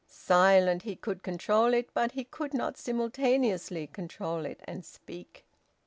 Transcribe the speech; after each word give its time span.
Silent, 0.09 0.81
he 0.81 0.95
could 0.95 1.21
control 1.21 1.75
it, 1.75 1.93
but 1.93 2.13
he 2.13 2.23
could 2.23 2.55
not 2.55 2.75
simultaneously 2.75 3.85
control 3.85 4.47
it 4.47 4.59
and 4.63 4.83
speak. 4.83 5.45